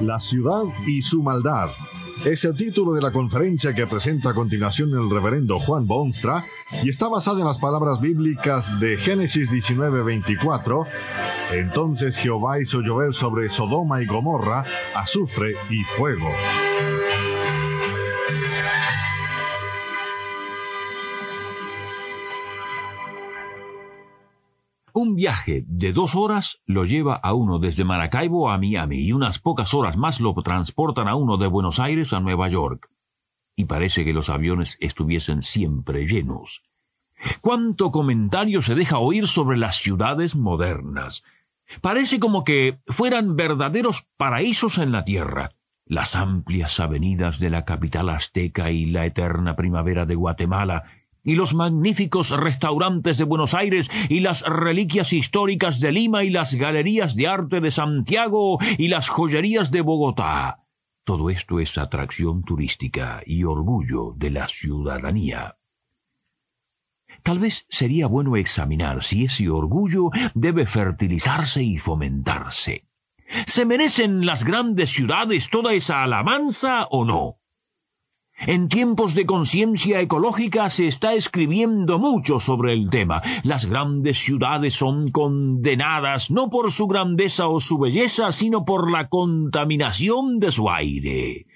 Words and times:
La 0.00 0.20
ciudad 0.20 0.64
y 0.86 1.00
su 1.00 1.22
maldad 1.22 1.70
es 2.26 2.44
el 2.44 2.54
título 2.54 2.92
de 2.92 3.00
la 3.00 3.12
conferencia 3.12 3.74
que 3.74 3.86
presenta 3.86 4.30
a 4.30 4.34
continuación 4.34 4.90
el 4.90 5.08
reverendo 5.08 5.58
Juan 5.58 5.86
Bonstra 5.86 6.44
y 6.82 6.90
está 6.90 7.08
basada 7.08 7.40
en 7.40 7.46
las 7.46 7.58
palabras 7.58 8.00
bíblicas 8.00 8.78
de 8.78 8.98
Génesis 8.98 9.50
19:24. 9.50 10.86
Entonces 11.52 12.18
Jehová 12.18 12.60
hizo 12.60 12.82
llover 12.82 13.14
sobre 13.14 13.48
Sodoma 13.48 14.02
y 14.02 14.06
Gomorra 14.06 14.64
azufre 14.94 15.54
y 15.70 15.82
fuego. 15.82 16.28
Un 24.96 25.14
viaje 25.14 25.62
de 25.68 25.92
dos 25.92 26.14
horas 26.16 26.62
lo 26.64 26.86
lleva 26.86 27.16
a 27.16 27.34
uno 27.34 27.58
desde 27.58 27.84
Maracaibo 27.84 28.50
a 28.50 28.56
Miami 28.56 29.00
y 29.00 29.12
unas 29.12 29.38
pocas 29.38 29.74
horas 29.74 29.98
más 29.98 30.20
lo 30.20 30.32
transportan 30.32 31.06
a 31.06 31.16
uno 31.16 31.36
de 31.36 31.46
Buenos 31.46 31.80
Aires 31.80 32.14
a 32.14 32.20
Nueva 32.20 32.48
York. 32.48 32.88
Y 33.54 33.66
parece 33.66 34.06
que 34.06 34.14
los 34.14 34.30
aviones 34.30 34.78
estuviesen 34.80 35.42
siempre 35.42 36.06
llenos. 36.06 36.62
¿Cuánto 37.42 37.90
comentario 37.90 38.62
se 38.62 38.74
deja 38.74 38.96
oír 38.98 39.28
sobre 39.28 39.58
las 39.58 39.76
ciudades 39.76 40.34
modernas? 40.34 41.24
Parece 41.82 42.18
como 42.18 42.42
que 42.42 42.78
fueran 42.86 43.36
verdaderos 43.36 44.06
paraísos 44.16 44.78
en 44.78 44.92
la 44.92 45.04
tierra. 45.04 45.52
Las 45.84 46.16
amplias 46.16 46.80
avenidas 46.80 47.38
de 47.38 47.50
la 47.50 47.66
capital 47.66 48.08
azteca 48.08 48.70
y 48.70 48.86
la 48.86 49.04
eterna 49.04 49.56
primavera 49.56 50.06
de 50.06 50.14
Guatemala 50.14 50.84
y 51.26 51.34
los 51.34 51.54
magníficos 51.54 52.30
restaurantes 52.30 53.18
de 53.18 53.24
Buenos 53.24 53.52
Aires 53.52 53.90
y 54.08 54.20
las 54.20 54.42
reliquias 54.42 55.12
históricas 55.12 55.80
de 55.80 55.92
Lima 55.92 56.24
y 56.24 56.30
las 56.30 56.54
galerías 56.54 57.14
de 57.16 57.26
arte 57.26 57.60
de 57.60 57.70
Santiago 57.70 58.58
y 58.78 58.88
las 58.88 59.10
joyerías 59.10 59.70
de 59.70 59.82
Bogotá. 59.82 60.62
Todo 61.04 61.28
esto 61.28 61.60
es 61.60 61.76
atracción 61.78 62.42
turística 62.42 63.22
y 63.26 63.44
orgullo 63.44 64.14
de 64.16 64.30
la 64.30 64.48
ciudadanía. 64.48 65.56
Tal 67.22 67.40
vez 67.40 67.66
sería 67.68 68.06
bueno 68.06 68.36
examinar 68.36 69.02
si 69.02 69.24
ese 69.24 69.50
orgullo 69.50 70.10
debe 70.34 70.66
fertilizarse 70.66 71.62
y 71.62 71.76
fomentarse. 71.76 72.86
¿Se 73.46 73.66
merecen 73.66 74.24
las 74.24 74.44
grandes 74.44 74.90
ciudades 74.90 75.50
toda 75.50 75.72
esa 75.72 76.04
alabanza 76.04 76.86
o 76.90 77.04
no? 77.04 77.38
En 78.38 78.68
tiempos 78.68 79.14
de 79.14 79.24
conciencia 79.24 80.00
ecológica 80.00 80.68
se 80.68 80.86
está 80.86 81.14
escribiendo 81.14 81.98
mucho 81.98 82.38
sobre 82.38 82.74
el 82.74 82.90
tema. 82.90 83.22
Las 83.44 83.64
grandes 83.64 84.18
ciudades 84.18 84.74
son 84.74 85.08
condenadas 85.08 86.30
no 86.30 86.50
por 86.50 86.70
su 86.70 86.86
grandeza 86.86 87.48
o 87.48 87.58
su 87.60 87.78
belleza, 87.78 88.30
sino 88.32 88.64
por 88.64 88.90
la 88.90 89.08
contaminación 89.08 90.38
de 90.38 90.50
su 90.50 90.68
aire. 90.68 91.46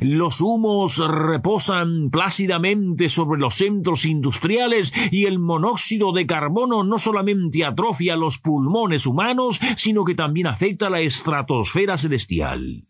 Los 0.00 0.40
humos 0.40 0.98
reposan 0.98 2.10
plácidamente 2.10 3.08
sobre 3.08 3.40
los 3.40 3.54
centros 3.54 4.04
industriales 4.04 4.92
y 5.10 5.24
el 5.24 5.40
monóxido 5.40 6.12
de 6.12 6.26
carbono 6.26 6.84
no 6.84 6.98
solamente 6.98 7.64
atrofia 7.64 8.16
los 8.16 8.38
pulmones 8.38 9.06
humanos, 9.06 9.58
sino 9.76 10.04
que 10.04 10.14
también 10.14 10.46
afecta 10.46 10.88
la 10.88 11.00
estratosfera 11.00 11.98
celestial. 11.98 12.86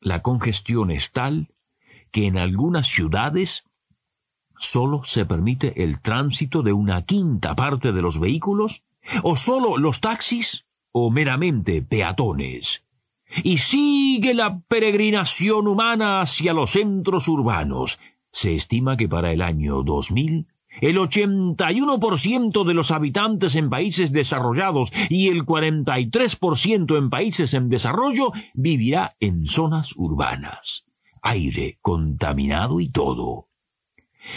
La 0.00 0.20
congestión 0.20 0.90
es 0.90 1.10
tal 1.12 1.48
que 2.10 2.26
en 2.26 2.38
algunas 2.38 2.86
ciudades 2.86 3.64
solo 4.58 5.02
se 5.04 5.24
permite 5.24 5.82
el 5.82 6.00
tránsito 6.00 6.62
de 6.62 6.72
una 6.72 7.02
quinta 7.02 7.54
parte 7.54 7.92
de 7.92 8.02
los 8.02 8.18
vehículos, 8.18 8.82
o 9.22 9.36
solo 9.36 9.76
los 9.76 10.00
taxis, 10.00 10.66
o 10.92 11.10
meramente 11.10 11.82
peatones. 11.82 12.84
Y 13.44 13.58
sigue 13.58 14.34
la 14.34 14.60
peregrinación 14.60 15.68
humana 15.68 16.22
hacia 16.22 16.52
los 16.52 16.70
centros 16.70 17.28
urbanos. 17.28 18.00
Se 18.32 18.54
estima 18.54 18.96
que 18.96 19.08
para 19.08 19.32
el 19.32 19.42
año 19.42 19.82
2000 19.82 20.46
el 20.80 20.96
81% 20.96 22.64
de 22.64 22.74
los 22.74 22.90
habitantes 22.90 23.56
en 23.56 23.68
países 23.68 24.12
desarrollados 24.12 24.92
y 25.08 25.28
el 25.28 25.44
43% 25.44 26.96
en 26.96 27.10
países 27.10 27.54
en 27.54 27.68
desarrollo 27.68 28.32
vivirá 28.54 29.10
en 29.18 29.46
zonas 29.46 29.94
urbanas 29.96 30.87
aire 31.28 31.78
contaminado 31.80 32.80
y 32.80 32.88
todo. 32.90 33.48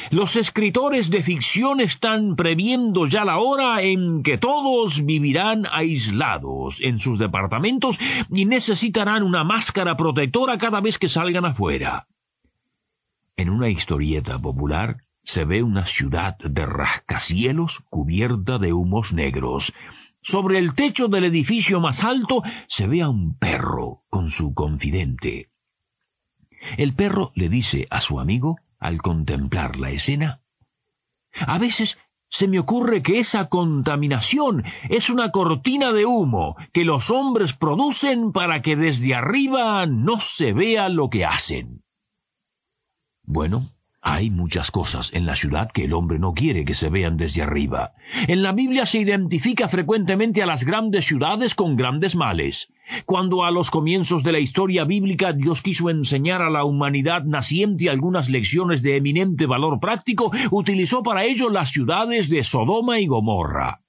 Los 0.09 0.35
escritores 0.35 1.09
de 1.09 1.21
ficción 1.21 1.79
están 1.81 2.35
previendo 2.35 3.05
ya 3.05 3.25
la 3.25 3.39
hora 3.39 3.81
en 3.81 4.23
que 4.23 4.37
todos 4.37 5.05
vivirán 5.05 5.65
aislados 5.71 6.81
en 6.81 6.99
sus 6.99 7.19
departamentos 7.19 7.99
y 8.29 8.45
necesitarán 8.45 9.23
una 9.23 9.43
máscara 9.43 9.97
protectora 9.97 10.57
cada 10.57 10.79
vez 10.81 10.97
que 10.97 11.09
salgan 11.09 11.45
afuera. 11.45 12.07
En 13.35 13.49
una 13.49 13.69
historieta 13.69 14.39
popular 14.39 14.97
se 15.23 15.45
ve 15.45 15.61
una 15.61 15.85
ciudad 15.85 16.37
de 16.37 16.65
rascacielos 16.65 17.83
cubierta 17.89 18.57
de 18.57 18.73
humos 18.73 19.13
negros. 19.13 19.73
Sobre 20.21 20.57
el 20.57 20.73
techo 20.73 21.07
del 21.07 21.25
edificio 21.25 21.79
más 21.79 22.03
alto 22.03 22.43
se 22.67 22.87
ve 22.87 23.01
a 23.01 23.09
un 23.09 23.37
perro 23.37 24.03
con 24.09 24.29
su 24.29 24.53
confidente. 24.53 25.50
El 26.77 26.93
perro 26.93 27.31
le 27.35 27.49
dice 27.49 27.87
a 27.89 28.01
su 28.01 28.19
amigo, 28.19 28.57
al 28.79 29.01
contemplar 29.01 29.77
la 29.77 29.91
escena, 29.91 30.41
A 31.47 31.57
veces 31.59 31.97
se 32.29 32.47
me 32.47 32.59
ocurre 32.59 33.01
que 33.01 33.19
esa 33.19 33.49
contaminación 33.49 34.63
es 34.89 35.09
una 35.09 35.31
cortina 35.31 35.91
de 35.91 36.05
humo 36.05 36.55
que 36.71 36.85
los 36.85 37.11
hombres 37.11 37.53
producen 37.53 38.31
para 38.31 38.61
que 38.61 38.75
desde 38.75 39.15
arriba 39.15 39.85
no 39.85 40.19
se 40.19 40.53
vea 40.53 40.87
lo 40.89 41.09
que 41.09 41.25
hacen. 41.25 41.83
Bueno, 43.23 43.63
hay 44.03 44.31
muchas 44.31 44.71
cosas 44.71 45.11
en 45.13 45.27
la 45.27 45.35
ciudad 45.35 45.71
que 45.71 45.85
el 45.85 45.93
hombre 45.93 46.17
no 46.17 46.33
quiere 46.33 46.65
que 46.65 46.73
se 46.73 46.89
vean 46.89 47.17
desde 47.17 47.43
arriba. 47.43 47.93
En 48.27 48.41
la 48.41 48.51
Biblia 48.51 48.87
se 48.87 48.99
identifica 48.99 49.67
frecuentemente 49.67 50.41
a 50.41 50.47
las 50.47 50.63
grandes 50.65 51.05
ciudades 51.05 51.53
con 51.53 51.75
grandes 51.75 52.15
males. 52.15 52.73
Cuando 53.05 53.43
a 53.43 53.51
los 53.51 53.69
comienzos 53.69 54.23
de 54.23 54.31
la 54.31 54.39
historia 54.39 54.85
bíblica 54.85 55.33
Dios 55.33 55.61
quiso 55.61 55.91
enseñar 55.91 56.41
a 56.41 56.49
la 56.49 56.65
humanidad 56.65 57.25
naciente 57.25 57.91
algunas 57.91 58.29
lecciones 58.29 58.81
de 58.81 58.97
eminente 58.97 59.45
valor 59.45 59.79
práctico, 59.79 60.31
utilizó 60.49 61.03
para 61.03 61.23
ello 61.23 61.51
las 61.51 61.69
ciudades 61.69 62.29
de 62.29 62.41
Sodoma 62.41 62.99
y 62.99 63.05
Gomorra. 63.05 63.83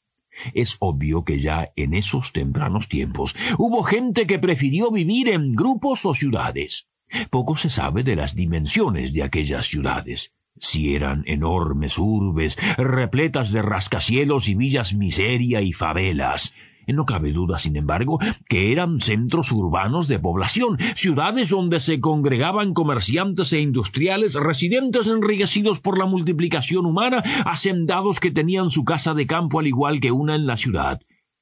Es 0.52 0.76
obvio 0.80 1.24
que 1.24 1.40
ya 1.40 1.72
en 1.74 1.94
esos 1.94 2.32
tempranos 2.32 2.88
tiempos 2.88 3.34
hubo 3.58 3.82
gente 3.82 4.26
que 4.26 4.38
prefirió 4.38 4.90
vivir 4.90 5.28
en 5.28 5.54
grupos 5.54 6.04
o 6.04 6.14
ciudades. 6.14 6.86
Poco 7.30 7.56
se 7.56 7.70
sabe 7.70 8.02
de 8.02 8.16
las 8.16 8.34
dimensiones 8.34 9.12
de 9.12 9.22
aquellas 9.22 9.66
ciudades. 9.66 10.32
Si 10.58 10.94
eran 10.94 11.24
enormes 11.26 11.98
urbes, 11.98 12.58
repletas 12.76 13.52
de 13.52 13.62
rascacielos 13.62 14.48
y 14.48 14.54
villas 14.54 14.94
miseria 14.94 15.62
y 15.62 15.72
favelas. 15.72 16.52
No 16.86 17.06
cabe 17.06 17.32
duda, 17.32 17.58
sin 17.58 17.76
embargo, 17.76 18.18
que 18.48 18.72
eran 18.72 19.00
centros 19.00 19.52
urbanos 19.52 20.08
de 20.08 20.18
población, 20.18 20.78
ciudades 20.94 21.50
donde 21.50 21.80
se 21.80 22.00
congregaban 22.00 22.74
comerciantes 22.74 23.52
e 23.52 23.60
industriales, 23.60 24.34
residentes 24.34 25.06
enriquecidos 25.06 25.80
por 25.80 25.98
la 25.98 26.06
multiplicación 26.06 26.84
humana, 26.84 27.22
hacendados 27.46 28.20
que 28.20 28.30
tenían 28.30 28.70
su 28.70 28.84
casa 28.84 29.14
de 29.14 29.26
campo 29.26 29.60
al 29.60 29.68
igual 29.68 30.00
que 30.00 30.10
una 30.10 30.34
en 30.34 30.46
la 30.46 30.56
ciudad. 30.56 31.00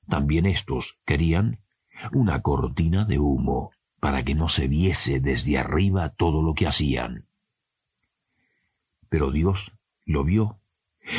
También 0.08 0.46
estos 0.46 0.98
querían 1.04 1.60
una 2.12 2.42
cortina 2.42 3.04
de 3.04 3.18
humo 3.18 3.70
para 4.00 4.24
que 4.24 4.34
no 4.34 4.48
se 4.48 4.66
viese 4.66 5.20
desde 5.20 5.58
arriba 5.58 6.08
todo 6.08 6.42
lo 6.42 6.54
que 6.54 6.66
hacían. 6.66 7.26
Pero 9.08 9.30
Dios 9.30 9.72
lo 10.06 10.24
vio. 10.24 10.58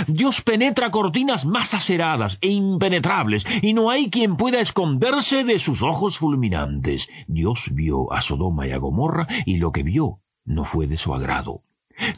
Dios 0.08 0.42
penetra 0.42 0.92
cortinas 0.92 1.46
más 1.46 1.74
aceradas 1.74 2.38
e 2.42 2.48
impenetrables, 2.50 3.46
y 3.62 3.74
no 3.74 3.90
hay 3.90 4.10
quien 4.10 4.38
pueda 4.38 4.60
esconderse 4.60 5.44
de 5.44 5.60
sus 5.60 5.84
ojos 5.84 6.18
fulminantes. 6.18 7.10
Dios 7.28 7.70
vio 7.72 8.12
a 8.14 8.22
Sodoma 8.22 8.68
y 8.68 8.72
a 8.72 8.78
Gomorra, 8.78 9.28
y 9.46 9.58
lo 9.58 9.72
que 9.72 9.84
vio 9.84 10.20
no 10.46 10.66
fue 10.66 10.88
de 10.88 10.98
su 10.98 11.14
agrado. 11.14 11.64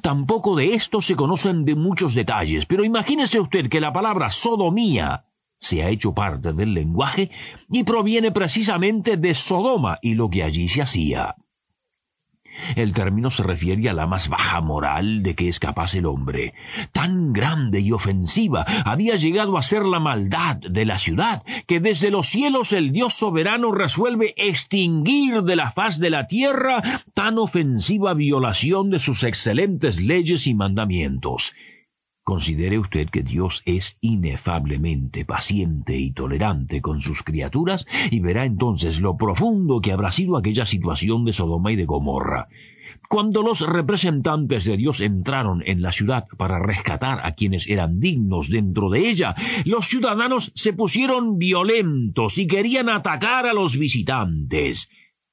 Tampoco 0.01 0.55
de 0.55 0.75
esto 0.75 1.01
se 1.01 1.15
conocen 1.15 1.65
de 1.65 1.75
muchos 1.75 2.13
detalles, 2.13 2.65
pero 2.65 2.85
imagínese 2.85 3.39
usted 3.39 3.69
que 3.69 3.81
la 3.81 3.91
palabra 3.91 4.29
sodomía 4.29 5.25
se 5.63 5.81
ha 5.81 5.89
hecho 5.89 6.13
parte 6.13 6.53
del 6.53 6.73
lenguaje 6.73 7.31
y 7.71 7.83
proviene 7.83 8.31
precisamente 8.31 9.17
de 9.17 9.33
Sodoma 9.33 9.97
y 10.01 10.13
lo 10.15 10.29
que 10.29 10.43
allí 10.43 10.67
se 10.67 10.81
hacía. 10.81 11.35
el 12.75 12.93
término 12.93 13.31
se 13.31 13.41
refiere 13.41 13.89
a 13.89 13.93
la 13.93 14.05
más 14.05 14.29
baja 14.29 14.61
moral 14.61 15.23
de 15.23 15.35
que 15.35 15.47
es 15.47 15.59
capaz 15.59 15.95
el 15.95 16.05
hombre. 16.05 16.53
Tan 16.91 17.33
grande 17.33 17.79
y 17.79 17.91
ofensiva 17.91 18.65
había 18.85 19.15
llegado 19.15 19.57
a 19.57 19.63
ser 19.63 19.85
la 19.85 19.99
maldad 19.99 20.57
de 20.57 20.85
la 20.85 20.99
ciudad 20.99 21.43
que 21.65 21.79
desde 21.79 22.11
los 22.11 22.27
cielos 22.27 22.73
el 22.73 22.91
Dios 22.91 23.13
soberano 23.13 23.71
resuelve 23.71 24.33
extinguir 24.37 25.41
de 25.43 25.55
la 25.55 25.71
faz 25.71 25.97
de 25.97 26.09
la 26.09 26.27
tierra 26.27 26.83
tan 27.13 27.37
ofensiva 27.39 28.13
violación 28.13 28.91
de 28.91 28.99
sus 28.99 29.23
excelentes 29.23 29.99
leyes 29.99 30.45
y 30.45 30.53
mandamientos. 30.53 31.53
Considere 32.23 32.79
usted 32.79 33.09
que 33.09 33.21
Dios 33.21 33.63
es 33.65 33.97
inefablemente 33.99 35.25
paciente 35.25 35.97
y 35.97 36.11
tolerante 36.11 36.81
con 36.81 37.01
sus 37.01 37.21
criaturas 37.21 37.85
y 38.11 38.21
verá 38.21 38.45
entonces 38.45 39.01
lo 39.01 39.17
profundo 39.17 39.81
que 39.81 39.91
habrá 39.91 40.09
sido 40.13 40.37
aquella 40.37 40.65
situación 40.65 41.25
de 41.25 41.33
Sodoma 41.33 41.73
y 41.73 41.75
de 41.75 41.83
Gomorra. 41.83 42.47
Cuando 43.09 43.43
los 43.43 43.67
representantes 43.67 44.63
de 44.63 44.77
Dios 44.77 45.01
entraron 45.01 45.63
en 45.65 45.81
la 45.81 45.91
ciudad 45.91 46.25
para 46.37 46.59
rescatar 46.59 47.19
a 47.23 47.33
quienes 47.33 47.67
eran 47.67 47.99
dignos 47.99 48.49
dentro 48.49 48.89
de 48.89 49.09
ella, 49.09 49.35
los 49.65 49.87
ciudadanos 49.87 50.53
se 50.55 50.71
pusieron 50.71 51.37
violentos 51.37 52.37
y 52.37 52.47
querían 52.47 52.87
atacar 52.87 53.47
a 53.47 53.53
los 53.53 53.77
visitantes. 53.77 54.89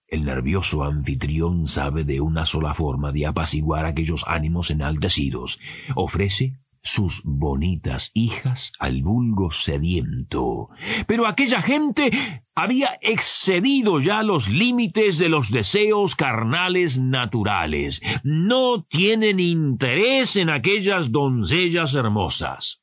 El 0.08 0.24
nervioso 0.24 0.82
anfitrión 0.82 1.68
sabe 1.68 2.02
de 2.02 2.20
una 2.20 2.46
sola 2.46 2.74
forma 2.74 3.12
de 3.12 3.26
apaciguar 3.26 3.86
aquellos 3.86 4.24
ánimos 4.26 4.72
enaltecidos. 4.72 5.60
Ofrece 5.94 6.56
sus 6.82 7.22
bonitas 7.24 8.10
hijas 8.14 8.72
al 8.78 9.02
vulgo 9.02 9.50
sediento. 9.50 10.68
Pero 11.06 11.26
aquella 11.26 11.60
gente 11.60 12.10
había 12.54 12.90
excedido 13.02 14.00
ya 14.00 14.22
los 14.22 14.48
límites 14.48 15.18
de 15.18 15.28
los 15.28 15.50
deseos 15.50 16.16
carnales 16.16 16.98
naturales. 16.98 18.00
No 18.24 18.82
tienen 18.84 19.40
interés 19.40 20.36
en 20.36 20.50
aquellas 20.50 21.12
doncellas 21.12 21.94
hermosas. 21.94 22.82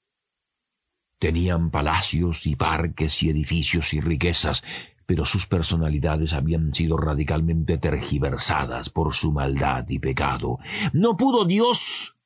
Tenían 1.20 1.72
palacios 1.72 2.46
y 2.46 2.56
parques 2.56 3.24
y 3.24 3.30
edificios 3.30 3.94
y 3.96 4.02
riquezas, 4.02 4.64
pero 5.08 5.26
sus 5.26 5.48
personalidades 5.48 6.34
habían 6.34 6.74
sido 6.74 6.98
radicalmente 6.98 7.80
tergiversadas 7.80 8.92
por 8.92 9.14
su 9.14 9.32
maldad 9.32 9.86
y 9.90 9.98
pecado. 9.98 10.60
No 10.94 11.18
pudo 11.18 11.46
Dios 11.46 12.17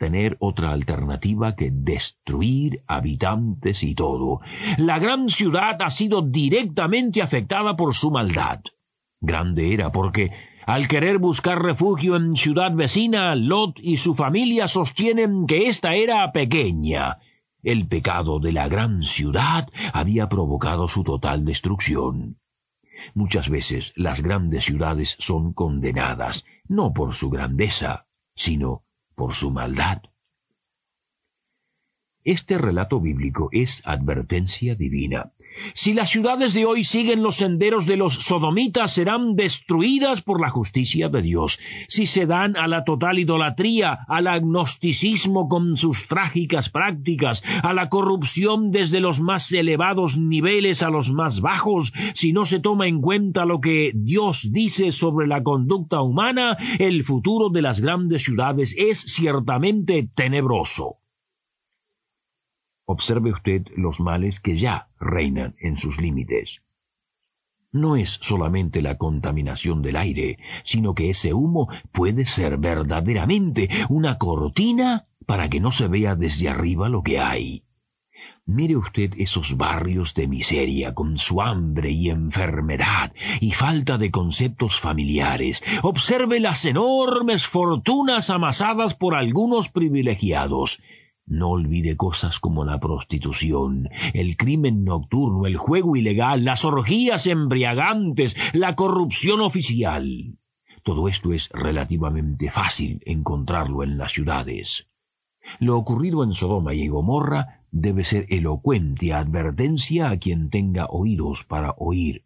tener 0.00 0.38
otra 0.40 0.72
alternativa 0.72 1.54
que 1.54 1.70
destruir 1.70 2.82
habitantes 2.86 3.84
y 3.84 3.94
todo. 3.94 4.40
La 4.78 4.98
gran 4.98 5.28
ciudad 5.28 5.76
ha 5.82 5.90
sido 5.90 6.22
directamente 6.22 7.20
afectada 7.20 7.76
por 7.76 7.94
su 7.94 8.10
maldad. 8.10 8.62
Grande 9.20 9.74
era 9.74 9.92
porque, 9.92 10.32
al 10.64 10.88
querer 10.88 11.18
buscar 11.18 11.62
refugio 11.62 12.16
en 12.16 12.34
ciudad 12.34 12.72
vecina, 12.72 13.34
Lot 13.34 13.78
y 13.78 13.98
su 13.98 14.14
familia 14.14 14.68
sostienen 14.68 15.46
que 15.46 15.68
ésta 15.68 15.94
era 15.94 16.32
pequeña. 16.32 17.18
El 17.62 17.86
pecado 17.86 18.40
de 18.40 18.52
la 18.52 18.68
gran 18.68 19.02
ciudad 19.02 19.68
había 19.92 20.30
provocado 20.30 20.88
su 20.88 21.04
total 21.04 21.44
destrucción. 21.44 22.38
Muchas 23.12 23.50
veces 23.50 23.92
las 23.96 24.22
grandes 24.22 24.64
ciudades 24.64 25.14
son 25.18 25.52
condenadas, 25.52 26.46
no 26.68 26.94
por 26.94 27.12
su 27.12 27.28
grandeza, 27.28 28.06
sino 28.34 28.84
por 29.20 29.34
su 29.34 29.50
maldad. 29.50 30.00
Este 32.24 32.56
relato 32.56 33.02
bíblico 33.02 33.50
es 33.52 33.82
advertencia 33.84 34.74
divina. 34.76 35.34
Si 35.74 35.94
las 35.94 36.10
ciudades 36.10 36.54
de 36.54 36.64
hoy 36.64 36.84
siguen 36.84 37.22
los 37.22 37.36
senderos 37.36 37.86
de 37.86 37.96
los 37.96 38.14
sodomitas, 38.14 38.92
serán 38.92 39.34
destruidas 39.34 40.22
por 40.22 40.40
la 40.40 40.50
justicia 40.50 41.08
de 41.08 41.22
Dios. 41.22 41.58
Si 41.88 42.06
se 42.06 42.26
dan 42.26 42.56
a 42.56 42.68
la 42.68 42.84
total 42.84 43.18
idolatría, 43.18 44.00
al 44.08 44.26
agnosticismo 44.26 45.48
con 45.48 45.76
sus 45.76 46.06
trágicas 46.06 46.70
prácticas, 46.70 47.42
a 47.62 47.72
la 47.72 47.88
corrupción 47.88 48.70
desde 48.70 49.00
los 49.00 49.20
más 49.20 49.52
elevados 49.52 50.18
niveles 50.18 50.82
a 50.82 50.90
los 50.90 51.12
más 51.12 51.40
bajos, 51.40 51.92
si 52.14 52.32
no 52.32 52.44
se 52.44 52.60
toma 52.60 52.86
en 52.86 53.00
cuenta 53.00 53.44
lo 53.44 53.60
que 53.60 53.92
Dios 53.94 54.50
dice 54.52 54.92
sobre 54.92 55.26
la 55.26 55.42
conducta 55.42 56.00
humana, 56.00 56.56
el 56.78 57.04
futuro 57.04 57.50
de 57.50 57.62
las 57.62 57.80
grandes 57.80 58.22
ciudades 58.22 58.74
es 58.78 59.00
ciertamente 59.00 60.08
tenebroso. 60.14 60.99
Observe 62.92 63.30
usted 63.30 63.62
los 63.76 64.00
males 64.00 64.40
que 64.40 64.56
ya 64.56 64.88
reinan 64.98 65.54
en 65.60 65.76
sus 65.76 66.00
límites. 66.00 66.64
No 67.70 67.94
es 67.94 68.18
solamente 68.20 68.82
la 68.82 68.98
contaminación 68.98 69.80
del 69.80 69.94
aire, 69.94 70.38
sino 70.64 70.92
que 70.92 71.08
ese 71.08 71.32
humo 71.32 71.68
puede 71.92 72.24
ser 72.24 72.58
verdaderamente 72.58 73.68
una 73.88 74.18
cortina 74.18 75.06
para 75.24 75.48
que 75.48 75.60
no 75.60 75.70
se 75.70 75.86
vea 75.86 76.16
desde 76.16 76.48
arriba 76.48 76.88
lo 76.88 77.04
que 77.04 77.20
hay. 77.20 77.62
Mire 78.44 78.76
usted 78.76 79.14
esos 79.18 79.56
barrios 79.56 80.14
de 80.14 80.26
miseria, 80.26 80.92
con 80.92 81.16
su 81.16 81.40
hambre 81.40 81.92
y 81.92 82.10
enfermedad 82.10 83.12
y 83.40 83.52
falta 83.52 83.98
de 83.98 84.10
conceptos 84.10 84.80
familiares. 84.80 85.62
Observe 85.82 86.40
las 86.40 86.64
enormes 86.64 87.46
fortunas 87.46 88.30
amasadas 88.30 88.96
por 88.96 89.14
algunos 89.14 89.68
privilegiados. 89.68 90.82
No 91.30 91.50
olvide 91.50 91.96
cosas 91.96 92.40
como 92.40 92.64
la 92.64 92.80
prostitución, 92.80 93.88
el 94.14 94.36
crimen 94.36 94.82
nocturno, 94.82 95.46
el 95.46 95.56
juego 95.56 95.94
ilegal, 95.94 96.44
las 96.44 96.64
orgías 96.64 97.28
embriagantes, 97.28 98.36
la 98.52 98.74
corrupción 98.74 99.40
oficial. 99.40 100.36
Todo 100.82 101.06
esto 101.06 101.32
es 101.32 101.48
relativamente 101.52 102.50
fácil 102.50 103.00
encontrarlo 103.06 103.84
en 103.84 103.96
las 103.96 104.10
ciudades. 104.10 104.90
Lo 105.60 105.78
ocurrido 105.78 106.24
en 106.24 106.34
Sodoma 106.34 106.74
y 106.74 106.88
Gomorra 106.88 107.60
debe 107.70 108.02
ser 108.02 108.26
elocuente 108.28 109.12
advertencia 109.12 110.10
a 110.10 110.18
quien 110.18 110.50
tenga 110.50 110.86
oídos 110.86 111.44
para 111.44 111.76
oír. 111.78 112.24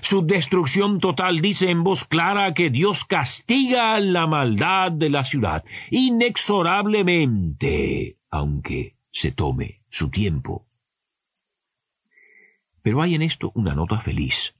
Su 0.00 0.26
destrucción 0.26 0.98
total 0.98 1.40
dice 1.40 1.70
en 1.70 1.84
voz 1.84 2.06
clara 2.06 2.54
que 2.54 2.70
Dios 2.70 3.04
castiga 3.04 4.00
la 4.00 4.26
maldad 4.26 4.90
de 4.90 5.10
la 5.10 5.24
ciudad 5.24 5.64
inexorablemente 5.92 8.16
aunque 8.32 8.96
se 9.12 9.30
tome 9.30 9.82
su 9.90 10.08
tiempo. 10.08 10.66
Pero 12.82 13.00
hay 13.02 13.14
en 13.14 13.22
esto 13.22 13.52
una 13.54 13.74
nota 13.74 14.00
feliz. 14.00 14.56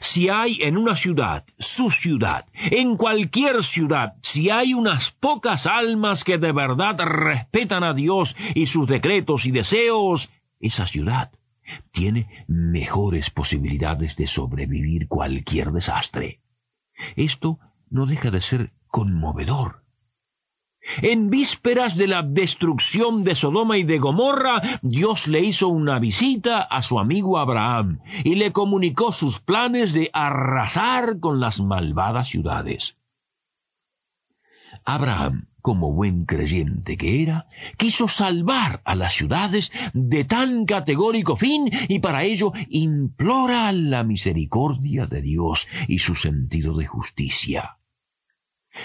Si 0.00 0.28
hay 0.28 0.58
en 0.62 0.76
una 0.76 0.94
ciudad, 0.94 1.46
su 1.58 1.90
ciudad, 1.90 2.46
en 2.70 2.96
cualquier 2.96 3.62
ciudad, 3.62 4.16
si 4.20 4.50
hay 4.50 4.74
unas 4.74 5.12
pocas 5.12 5.66
almas 5.66 6.24
que 6.24 6.38
de 6.38 6.52
verdad 6.52 7.00
respetan 7.00 7.82
a 7.82 7.94
Dios 7.94 8.36
y 8.54 8.66
sus 8.66 8.86
decretos 8.86 9.46
y 9.46 9.52
deseos, 9.52 10.30
esa 10.60 10.86
ciudad 10.86 11.32
tiene 11.92 12.44
mejores 12.48 13.30
posibilidades 13.30 14.16
de 14.16 14.26
sobrevivir 14.26 15.08
cualquier 15.08 15.72
desastre. 15.72 16.40
Esto 17.16 17.58
no 17.90 18.06
deja 18.06 18.30
de 18.30 18.40
ser 18.40 18.72
conmovedor. 18.88 19.81
En 21.00 21.30
vísperas 21.30 21.96
de 21.96 22.08
la 22.08 22.22
destrucción 22.22 23.22
de 23.22 23.36
Sodoma 23.36 23.78
y 23.78 23.84
de 23.84 23.98
Gomorra, 23.98 24.60
Dios 24.82 25.28
le 25.28 25.40
hizo 25.40 25.68
una 25.68 26.00
visita 26.00 26.60
a 26.60 26.82
su 26.82 26.98
amigo 26.98 27.38
Abraham 27.38 28.00
y 28.24 28.34
le 28.34 28.52
comunicó 28.52 29.12
sus 29.12 29.38
planes 29.38 29.92
de 29.92 30.10
arrasar 30.12 31.20
con 31.20 31.38
las 31.38 31.60
malvadas 31.60 32.28
ciudades. 32.28 32.98
Abraham, 34.84 35.46
como 35.60 35.92
buen 35.92 36.24
creyente 36.24 36.96
que 36.96 37.22
era, 37.22 37.46
quiso 37.76 38.08
salvar 38.08 38.82
a 38.84 38.96
las 38.96 39.14
ciudades 39.14 39.70
de 39.94 40.24
tan 40.24 40.66
categórico 40.66 41.36
fin 41.36 41.70
y 41.88 42.00
para 42.00 42.24
ello 42.24 42.52
implora 42.68 43.70
la 43.70 44.02
misericordia 44.02 45.06
de 45.06 45.22
Dios 45.22 45.68
y 45.86 46.00
su 46.00 46.16
sentido 46.16 46.74
de 46.74 46.86
justicia. 46.86 47.78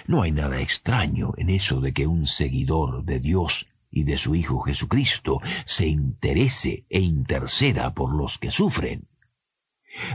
No 0.06 0.22
hay 0.22 0.32
nada 0.32 0.60
extraño 0.60 1.34
en 1.38 1.50
eso 1.50 1.80
de 1.82 1.94
que 1.94 2.08
un 2.08 2.26
seguidor 2.26 3.04
de 3.06 3.20
Dios 3.20 3.68
y 3.90 4.04
de 4.04 4.18
su 4.18 4.36
Hijo 4.36 4.60
Jesucristo 4.60 5.40
se 5.66 5.88
interese 5.88 6.86
e 6.90 7.00
interceda 7.00 7.94
por 7.94 8.14
los 8.14 8.38
que 8.38 8.52
sufren. 8.52 9.08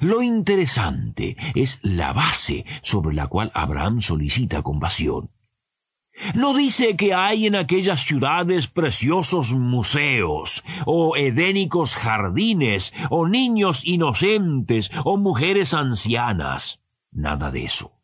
Lo 0.01 0.23
interesante 0.23 1.37
es 1.55 1.81
la 1.83 2.13
base 2.13 2.65
sobre 2.83 3.15
la 3.15 3.27
cual 3.27 3.51
Abraham 3.55 4.01
solicita 4.01 4.63
compasión. 4.63 5.31
No 6.35 6.55
dice 6.55 6.95
que 6.95 7.15
hay 7.15 7.47
en 7.47 7.57
aquellas 7.57 8.03
ciudades 8.03 8.69
preciosos 8.69 9.55
museos, 9.55 10.63
o 10.85 11.17
edénicos 11.17 11.97
jardines, 11.97 12.93
o 13.09 13.27
niños 13.27 13.85
inocentes, 13.87 14.91
o 15.05 15.17
mujeres 15.17 15.73
ancianas. 15.73 16.81
Nada 17.11 17.51
de 17.51 17.65
eso 17.65 18.02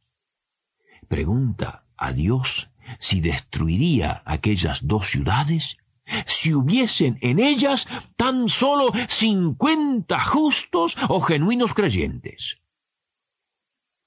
pregunta 1.09 1.85
a 1.97 2.13
Dios 2.13 2.71
si 2.99 3.21
destruiría 3.21 4.23
aquellas 4.25 4.87
dos 4.87 5.07
ciudades 5.07 5.79
si 6.27 6.55
hubiesen 6.55 7.19
en 7.21 7.39
ellas 7.39 7.87
tan 8.17 8.49
solo 8.49 8.93
cincuenta 9.09 10.21
justos 10.21 10.97
o 11.09 11.21
genuinos 11.21 11.75
creyentes. 11.75 12.61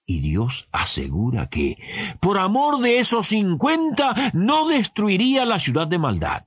Y 0.05 0.20
Dios 0.20 0.67
asegura 0.72 1.50
que, 1.50 1.77
por 2.20 2.38
amor 2.38 2.81
de 2.81 3.00
esos 3.00 3.27
cincuenta, 3.27 4.15
no 4.34 4.67
destruiría 4.67 5.46
la 5.46 5.60
ciudad 5.60 5.88
de 5.88 6.00
maldad. 6.00 6.46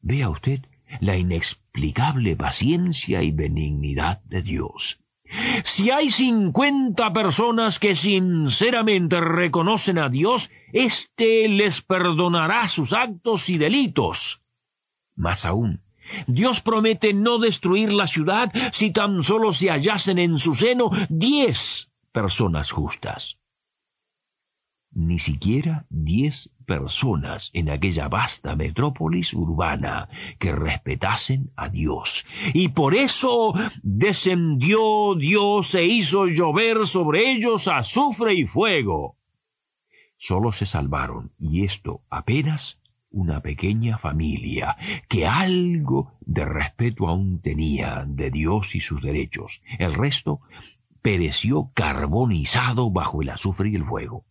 Vea 0.00 0.30
usted 0.30 0.64
la 1.00 1.16
inexplicable 1.16 2.36
paciencia 2.36 3.22
y 3.22 3.30
benignidad 3.30 4.22
de 4.24 4.42
Dios. 4.42 4.98
Si 5.62 5.90
hay 5.90 6.10
cincuenta 6.10 7.12
personas 7.12 7.78
que 7.78 7.94
sinceramente 7.94 9.20
reconocen 9.20 9.98
a 9.98 10.08
Dios, 10.08 10.50
éste 10.72 11.48
les 11.48 11.82
perdonará 11.82 12.68
sus 12.68 12.92
actos 12.92 13.48
y 13.48 13.58
delitos. 13.58 14.42
Más 15.14 15.44
aún, 15.44 15.82
Dios 16.26 16.60
promete 16.60 17.12
no 17.12 17.38
destruir 17.38 17.92
la 17.92 18.06
ciudad 18.06 18.52
si 18.72 18.90
tan 18.90 19.22
solo 19.22 19.52
se 19.52 19.70
hallasen 19.70 20.18
en 20.18 20.38
su 20.38 20.54
seno 20.54 20.90
diez 21.08 21.90
personas 22.12 22.72
justas 22.72 23.40
ni 24.92 25.18
siquiera 25.18 25.86
diez 25.88 26.50
personas 26.70 27.50
en 27.52 27.68
aquella 27.68 28.06
vasta 28.06 28.54
metrópolis 28.54 29.34
urbana 29.34 30.08
que 30.38 30.52
respetasen 30.52 31.50
a 31.56 31.68
Dios. 31.68 32.24
Y 32.54 32.68
por 32.68 32.94
eso 32.94 33.54
descendió 33.82 35.16
Dios 35.16 35.74
e 35.74 35.84
hizo 35.86 36.26
llover 36.26 36.86
sobre 36.86 37.32
ellos 37.32 37.66
azufre 37.66 38.34
y 38.34 38.46
fuego. 38.46 39.16
Solo 40.16 40.52
se 40.52 40.64
salvaron, 40.64 41.32
y 41.40 41.64
esto 41.64 42.02
apenas 42.08 42.78
una 43.10 43.40
pequeña 43.42 43.98
familia 43.98 44.76
que 45.08 45.26
algo 45.26 46.12
de 46.20 46.44
respeto 46.44 47.08
aún 47.08 47.40
tenía 47.40 48.04
de 48.06 48.30
Dios 48.30 48.76
y 48.76 48.80
sus 48.80 49.02
derechos. 49.02 49.60
El 49.80 49.92
resto 49.94 50.40
pereció 51.02 51.72
carbonizado 51.74 52.92
bajo 52.92 53.22
el 53.22 53.30
azufre 53.30 53.70
y 53.70 53.74
el 53.74 53.84
fuego 53.84 54.24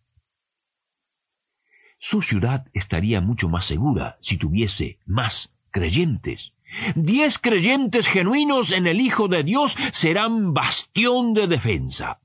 su 2.00 2.22
ciudad 2.22 2.66
estaría 2.72 3.20
mucho 3.20 3.50
más 3.50 3.66
segura 3.66 4.16
si 4.22 4.38
tuviese 4.38 4.98
más 5.04 5.52
creyentes. 5.70 6.54
Diez 6.94 7.38
creyentes 7.38 8.08
genuinos 8.08 8.72
en 8.72 8.86
el 8.86 9.02
Hijo 9.02 9.28
de 9.28 9.42
Dios 9.42 9.76
serán 9.92 10.54
bastión 10.54 11.34
de 11.34 11.46
defensa. 11.46 12.18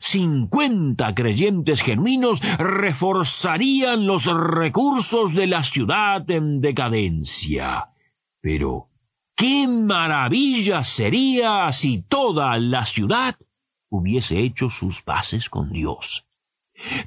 Cincuenta 0.00 1.14
creyentes 1.14 1.82
genuinos 1.82 2.40
reforzarían 2.58 4.04
los 4.04 4.24
recursos 4.26 5.32
de 5.34 5.46
la 5.46 5.62
ciudad 5.62 6.28
en 6.28 6.60
decadencia. 6.60 7.90
Pero, 8.40 8.88
¿qué 9.36 9.68
maravilla 9.68 10.82
sería 10.82 11.72
si 11.72 12.02
toda 12.02 12.58
la 12.58 12.84
ciudad 12.84 13.36
hubiese 13.88 14.40
hecho 14.40 14.70
sus 14.70 15.04
bases 15.04 15.48
con 15.48 15.70
Dios? 15.72 16.26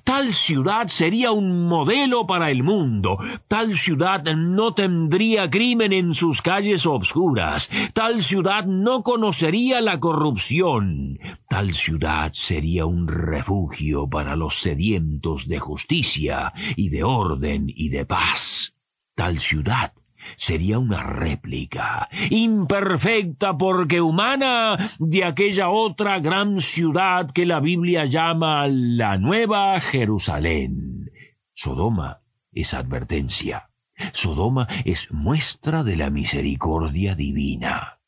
Tal 0.03 0.33
ciudad 0.33 0.87
sería 0.87 1.31
un 1.31 1.67
modelo 1.67 2.27
para 2.27 2.51
el 2.51 2.63
mundo. 2.63 3.17
Tal 3.47 3.77
ciudad 3.77 4.23
no 4.35 4.73
tendría 4.73 5.49
crimen 5.49 5.93
en 5.93 6.13
sus 6.13 6.41
calles 6.41 6.85
obscuras. 6.85 7.69
Tal 7.93 8.21
ciudad 8.21 8.65
no 8.65 9.03
conocería 9.03 9.81
la 9.81 9.99
corrupción. 9.99 11.19
Tal 11.49 11.73
ciudad 11.73 12.31
sería 12.33 12.85
un 12.85 13.07
refugio 13.07 14.07
para 14.09 14.35
los 14.35 14.55
sedientos 14.55 15.47
de 15.47 15.59
justicia 15.59 16.53
y 16.75 16.89
de 16.89 17.03
orden 17.03 17.65
y 17.67 17.89
de 17.89 18.05
paz. 18.05 18.75
Tal 19.15 19.39
ciudad 19.39 19.93
sería 20.35 20.79
una 20.79 21.03
réplica, 21.03 22.09
imperfecta 22.29 23.57
porque 23.57 24.01
humana, 24.01 24.77
de 24.99 25.25
aquella 25.25 25.69
otra 25.69 26.19
gran 26.19 26.59
ciudad 26.59 27.31
que 27.31 27.45
la 27.45 27.59
Biblia 27.59 28.05
llama 28.05 28.67
la 28.67 29.17
Nueva 29.17 29.79
Jerusalén. 29.79 31.11
Sodoma 31.53 32.21
es 32.51 32.73
advertencia. 32.73 33.69
Sodoma 34.11 34.67
es 34.85 35.11
muestra 35.11 35.83
de 35.83 35.95
la 35.95 36.09
misericordia 36.09 37.15
divina. 37.15 37.99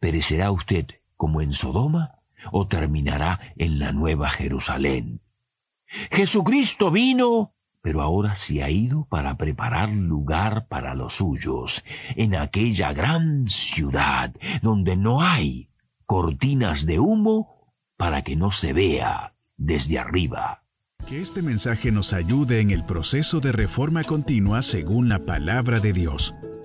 ¿Perecerá 0.00 0.50
usted 0.50 0.86
como 1.16 1.40
en 1.40 1.52
Sodoma 1.52 2.18
o 2.52 2.66
terminará 2.66 3.40
en 3.56 3.78
la 3.78 3.92
Nueva 3.92 4.28
Jerusalén? 4.28 5.20
Jesucristo 6.10 6.90
vino 6.90 7.54
pero 7.88 8.02
ahora 8.02 8.34
se 8.34 8.62
ha 8.62 8.68
ido 8.68 9.06
para 9.06 9.38
preparar 9.38 9.88
lugar 9.88 10.66
para 10.68 10.94
los 10.94 11.14
suyos 11.14 11.82
en 12.16 12.34
aquella 12.34 12.92
gran 12.92 13.46
ciudad 13.48 14.34
donde 14.60 14.94
no 14.94 15.22
hay 15.22 15.70
cortinas 16.04 16.84
de 16.84 16.98
humo 16.98 17.72
para 17.96 18.24
que 18.24 18.36
no 18.36 18.50
se 18.50 18.74
vea 18.74 19.32
desde 19.56 19.98
arriba. 19.98 20.64
Que 21.06 21.22
este 21.22 21.40
mensaje 21.40 21.90
nos 21.90 22.12
ayude 22.12 22.60
en 22.60 22.72
el 22.72 22.84
proceso 22.84 23.40
de 23.40 23.52
reforma 23.52 24.04
continua 24.04 24.60
según 24.60 25.08
la 25.08 25.20
palabra 25.20 25.80
de 25.80 25.94
Dios. 25.94 26.34